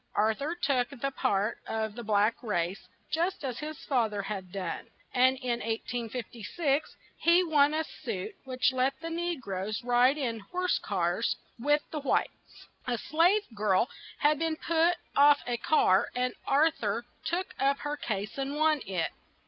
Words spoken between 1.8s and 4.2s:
the black race, just as his fa